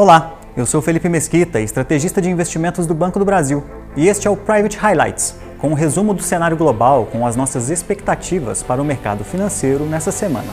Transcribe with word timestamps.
Olá, 0.00 0.38
eu 0.56 0.64
sou 0.64 0.80
Felipe 0.80 1.08
Mesquita, 1.08 1.60
estrategista 1.60 2.22
de 2.22 2.30
investimentos 2.30 2.86
do 2.86 2.94
Banco 2.94 3.18
do 3.18 3.24
Brasil, 3.24 3.64
e 3.96 4.06
este 4.06 4.28
é 4.28 4.30
o 4.30 4.36
Private 4.36 4.78
Highlights, 4.78 5.34
com 5.58 5.70
um 5.70 5.74
resumo 5.74 6.14
do 6.14 6.22
cenário 6.22 6.56
global 6.56 7.06
com 7.06 7.26
as 7.26 7.34
nossas 7.34 7.68
expectativas 7.68 8.62
para 8.62 8.80
o 8.80 8.84
mercado 8.84 9.24
financeiro 9.24 9.84
nessa 9.86 10.12
semana. 10.12 10.52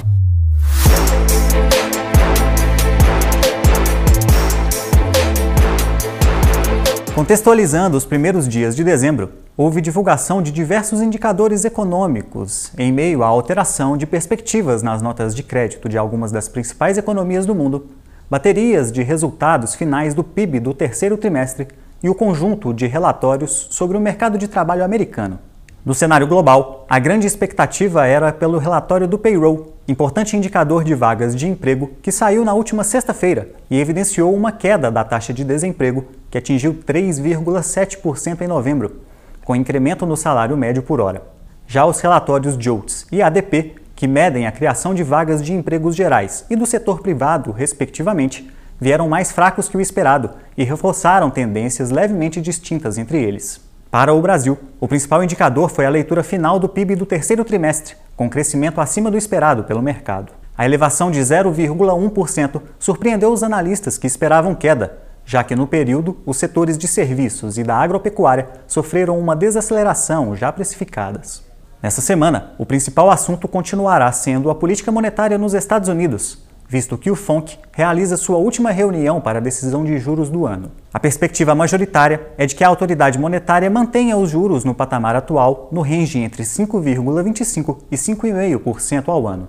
Contextualizando 7.13 7.95
os 7.95 8.03
primeiros 8.03 8.49
dias 8.49 8.75
de 8.75 8.83
dezembro, 8.83 9.29
houve 9.55 9.79
divulgação 9.79 10.41
de 10.41 10.51
diversos 10.51 11.01
indicadores 11.01 11.63
econômicos 11.65 12.71
em 12.79 12.91
meio 12.91 13.21
à 13.21 13.27
alteração 13.27 13.95
de 13.95 14.07
perspectivas 14.07 14.81
nas 14.81 15.03
notas 15.03 15.35
de 15.35 15.43
crédito 15.43 15.87
de 15.87 15.99
algumas 15.99 16.31
das 16.31 16.49
principais 16.49 16.97
economias 16.97 17.45
do 17.45 17.53
mundo, 17.53 17.85
baterias 18.29 18.91
de 18.91 19.03
resultados 19.03 19.75
finais 19.75 20.13
do 20.13 20.23
PIB 20.23 20.59
do 20.59 20.73
terceiro 20.73 21.17
trimestre 21.17 21.67
e 22.01 22.09
o 22.09 22.15
conjunto 22.15 22.73
de 22.73 22.87
relatórios 22.87 23.67
sobre 23.71 23.97
o 23.97 24.01
mercado 24.01 24.37
de 24.37 24.47
trabalho 24.47 24.83
americano. 24.83 25.39
No 25.85 25.93
cenário 25.93 26.25
global, 26.25 26.83
a 26.89 26.97
grande 26.97 27.27
expectativa 27.27 28.07
era 28.07 28.33
pelo 28.33 28.57
relatório 28.57 29.07
do 29.07 29.19
payroll, 29.19 29.75
importante 29.87 30.35
indicador 30.35 30.83
de 30.83 30.95
vagas 30.95 31.35
de 31.35 31.47
emprego 31.47 31.91
que 32.01 32.11
saiu 32.11 32.43
na 32.43 32.55
última 32.55 32.83
sexta-feira 32.83 33.49
e 33.69 33.79
evidenciou 33.79 34.33
uma 34.33 34.51
queda 34.51 34.89
da 34.89 35.03
taxa 35.03 35.31
de 35.31 35.43
desemprego 35.43 36.05
que 36.31 36.39
atingiu 36.39 36.73
3,7% 36.73 38.41
em 38.41 38.47
novembro, 38.47 39.01
com 39.43 39.55
incremento 39.55 40.07
no 40.07 40.17
salário 40.17 40.57
médio 40.57 40.81
por 40.81 40.99
hora. 40.99 41.21
Já 41.67 41.85
os 41.85 41.99
relatórios 41.99 42.57
JOLTS 42.59 43.05
e 43.11 43.21
ADP, 43.21 43.75
que 44.05 44.07
medem 44.07 44.45
a 44.45 44.51
criação 44.51 44.93
de 44.93 45.01
vagas 45.01 45.43
de 45.43 45.51
empregos 45.51 45.95
gerais 45.95 46.45
e 46.47 46.55
do 46.55 46.67
setor 46.67 47.01
privado, 47.01 47.51
respectivamente, 47.51 48.47
vieram 48.79 49.09
mais 49.09 49.31
fracos 49.31 49.67
que 49.67 49.75
o 49.75 49.81
esperado 49.81 50.29
e 50.55 50.63
reforçaram 50.63 51.31
tendências 51.31 51.89
levemente 51.89 52.39
distintas 52.39 52.99
entre 52.99 53.19
eles. 53.19 53.59
Para 53.89 54.13
o 54.13 54.21
Brasil, 54.21 54.59
o 54.79 54.87
principal 54.87 55.23
indicador 55.23 55.71
foi 55.71 55.87
a 55.87 55.89
leitura 55.89 56.21
final 56.21 56.59
do 56.59 56.69
PIB 56.69 56.95
do 56.95 57.05
terceiro 57.07 57.43
trimestre, 57.43 57.95
com 58.15 58.29
crescimento 58.29 58.79
acima 58.79 59.09
do 59.09 59.17
esperado 59.17 59.63
pelo 59.63 59.81
mercado. 59.81 60.31
A 60.55 60.65
elevação 60.65 61.09
de 61.09 61.19
0,1% 61.19 62.61
surpreendeu 62.77 63.33
os 63.33 63.41
analistas 63.41 63.97
que 63.97 64.05
esperavam 64.05 64.53
queda, 64.53 64.99
já 65.25 65.43
que 65.43 65.55
no 65.55 65.65
período 65.65 66.19
os 66.27 66.37
setores 66.37 66.77
de 66.77 66.87
serviços 66.87 67.57
e 67.57 67.63
da 67.63 67.75
agropecuária 67.75 68.49
sofreram 68.67 69.17
uma 69.17 69.35
desaceleração 69.35 70.35
já 70.35 70.51
precificadas. 70.51 71.43
Nessa 71.85 72.01
semana, 72.01 72.49
o 72.57 72.65
principal 72.65 73.11
assunto 73.11 73.47
continuará 73.47 74.11
sendo 74.11 74.49
a 74.49 74.55
política 74.55 74.91
monetária 74.91 75.37
nos 75.37 75.53
Estados 75.53 75.87
Unidos, 75.87 76.43
visto 76.67 76.97
que 76.97 77.11
o 77.11 77.15
FONC 77.15 77.59
realiza 77.71 78.17
sua 78.17 78.37
última 78.37 78.71
reunião 78.71 79.21
para 79.21 79.37
a 79.37 79.39
decisão 79.39 79.85
de 79.85 79.95
juros 79.99 80.27
do 80.27 80.47
ano. 80.47 80.71
A 80.91 80.99
perspectiva 80.99 81.53
majoritária 81.53 82.25
é 82.39 82.47
de 82.47 82.55
que 82.55 82.63
a 82.63 82.67
autoridade 82.67 83.19
monetária 83.19 83.69
mantenha 83.69 84.17
os 84.17 84.31
juros 84.31 84.65
no 84.65 84.73
patamar 84.73 85.15
atual, 85.15 85.69
no 85.71 85.81
range 85.81 86.17
entre 86.17 86.41
5,25% 86.41 87.77
e 87.91 87.95
5,5% 87.95 89.07
ao 89.07 89.27
ano. 89.27 89.47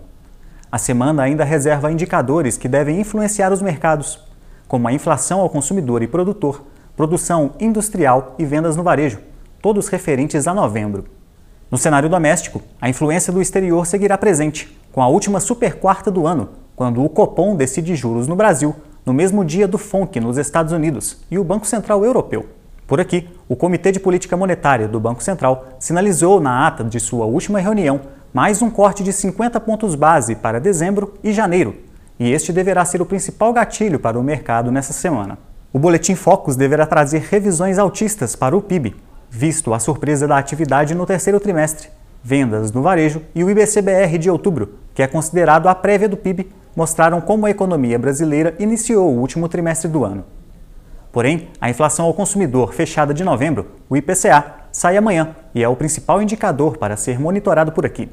A 0.71 0.77
semana 0.77 1.23
ainda 1.23 1.43
reserva 1.43 1.91
indicadores 1.91 2.59
que 2.59 2.69
devem 2.69 3.00
influenciar 3.00 3.50
os 3.50 3.62
mercados, 3.62 4.23
como 4.69 4.87
a 4.87 4.93
inflação 4.93 5.41
ao 5.41 5.48
consumidor 5.48 6.03
e 6.03 6.06
produtor, 6.06 6.67
produção 6.95 7.53
industrial 7.59 8.34
e 8.39 8.45
vendas 8.45 8.77
no 8.77 8.83
varejo, 8.83 9.21
todos 9.62 9.89
referentes 9.89 10.47
a 10.47 10.53
novembro. 10.53 11.16
No 11.69 11.77
cenário 11.77 12.09
doméstico, 12.09 12.62
a 12.81 12.89
influência 12.89 13.33
do 13.33 13.42
exterior 13.42 13.84
seguirá 13.86 14.17
presente, 14.17 14.78
com 14.92 15.03
a 15.03 15.09
última 15.09 15.41
superquarta 15.41 16.12
do 16.12 16.25
ano, 16.25 16.50
quando 16.77 17.05
o 17.05 17.09
Copom 17.09 17.56
decide 17.56 17.97
juros 17.97 18.28
no 18.28 18.36
Brasil, 18.36 18.72
no 19.05 19.12
mesmo 19.12 19.45
dia 19.45 19.67
do 19.67 19.77
FONC 19.77 20.20
nos 20.20 20.39
Estados 20.39 20.72
Unidos 20.72 21.19
e 21.28 21.37
o 21.39 21.42
Banco 21.44 21.67
Central 21.67 22.05
Europeu. 22.05 22.47
Por 22.87 23.00
aqui, 23.00 23.28
o 23.48 23.56
Comitê 23.56 23.91
de 23.91 23.98
Política 23.98 24.37
Monetária 24.37 24.87
do 24.87 25.00
Banco 25.00 25.20
Central 25.20 25.67
sinalizou 25.81 26.41
na 26.41 26.69
ata 26.69 26.84
de 26.84 27.00
sua 27.00 27.27
última 27.27 27.59
reunião 27.59 28.00
mais 28.33 28.62
um 28.62 28.71
corte 28.71 29.03
de 29.03 29.12
50 29.12 29.59
pontos 29.59 29.97
base 29.97 30.37
para 30.37 30.60
dezembro 30.60 31.15
e 31.25 31.33
janeiro, 31.33 31.75
e 32.16 32.31
este 32.31 32.53
deverá 32.53 32.84
ser 32.84 33.03
o 33.03 33.06
principal 33.06 33.53
gatilho 33.53 33.98
para 33.98 34.19
o 34.19 34.22
mercado 34.22 34.71
nessa 34.71 34.93
semana. 34.93 35.37
O 35.72 35.81
Boletim 35.81 36.15
Focus 36.15 36.54
deverá 36.54 36.87
trazer 36.87 37.22
revisões 37.28 37.77
altistas 37.77 38.37
para 38.37 38.56
o 38.56 38.62
PIB, 38.62 38.94
visto 39.36 39.74
a 39.74 39.78
surpresa 39.78 40.26
da 40.26 40.38
atividade 40.38 40.94
no 40.94 41.04
terceiro 41.04 41.38
trimestre, 41.38 41.88
vendas 42.24 42.72
no 42.72 42.80
varejo 42.80 43.20
e 43.34 43.44
o 43.44 43.50
IBCBR 43.50 44.16
de 44.16 44.30
outubro, 44.30 44.78
que 44.94 45.02
é 45.02 45.06
considerado 45.06 45.69
a 45.69 45.74
prévia 45.74 46.08
do 46.08 46.16
PIB, 46.16 46.50
mostraram 46.74 47.20
como 47.20 47.44
a 47.44 47.50
economia 47.50 47.98
brasileira 47.98 48.54
iniciou 48.58 49.12
o 49.12 49.19
último 49.19 49.47
trimestre 49.47 49.91
do 49.91 50.04
ano. 50.04 50.24
Porém, 51.12 51.50
a 51.60 51.69
inflação 51.69 52.06
ao 52.06 52.14
consumidor 52.14 52.72
fechada 52.72 53.12
de 53.12 53.22
novembro, 53.22 53.66
o 53.91 53.97
IPCA, 53.97 54.54
sai 54.72 54.97
amanhã 54.97 55.36
e 55.54 55.62
é 55.62 55.68
o 55.68 55.76
principal 55.76 56.22
indicador 56.22 56.78
para 56.78 56.97
ser 56.97 57.20
monitorado 57.20 57.72
por 57.72 57.84
aqui. 57.84 58.08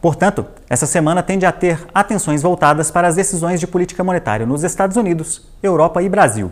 Portanto, 0.00 0.46
essa 0.68 0.86
semana 0.86 1.22
tende 1.22 1.46
a 1.46 1.52
ter 1.52 1.78
atenções 1.94 2.42
voltadas 2.42 2.90
para 2.90 3.06
as 3.06 3.14
decisões 3.14 3.60
de 3.60 3.68
política 3.68 4.02
monetária 4.02 4.44
nos 4.44 4.64
Estados 4.64 4.96
Unidos, 4.96 5.46
Europa 5.62 6.02
e 6.02 6.08
Brasil. 6.08 6.50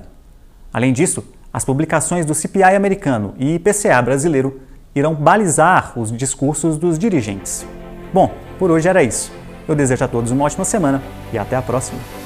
Além 0.72 0.92
disso, 0.92 1.24
as 1.54 1.64
publicações 1.64 2.26
do 2.26 2.34
CPI 2.34 2.74
americano 2.74 3.32
e 3.38 3.54
IPCA 3.54 4.02
brasileiro 4.02 4.60
irão 4.92 5.14
balizar 5.14 5.96
os 5.96 6.10
discursos 6.10 6.76
dos 6.76 6.98
dirigentes. 6.98 7.64
Bom, 8.12 8.32
por 8.58 8.72
hoje 8.72 8.88
era 8.88 9.04
isso. 9.04 9.30
Eu 9.68 9.76
desejo 9.76 10.04
a 10.04 10.08
todos 10.08 10.32
uma 10.32 10.44
ótima 10.44 10.64
semana 10.64 11.00
e 11.32 11.38
até 11.38 11.54
a 11.54 11.62
próxima. 11.62 12.23